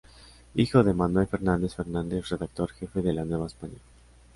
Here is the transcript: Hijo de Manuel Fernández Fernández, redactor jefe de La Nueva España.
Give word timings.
Hijo 0.55 0.81
de 0.83 0.95
Manuel 0.95 1.27
Fernández 1.27 1.75
Fernández, 1.75 2.27
redactor 2.29 2.71
jefe 2.71 3.03
de 3.03 3.13
La 3.13 3.23
Nueva 3.23 3.45
España. 3.45 3.77